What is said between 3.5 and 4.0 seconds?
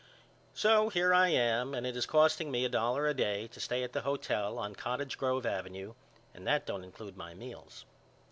stay at